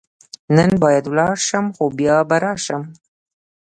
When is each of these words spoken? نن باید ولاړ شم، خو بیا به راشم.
نن 0.55 0.71
باید 0.83 1.05
ولاړ 1.07 1.35
شم، 1.47 1.65
خو 1.75 1.83
بیا 1.97 2.17
به 2.29 2.37
راشم. 2.43 2.83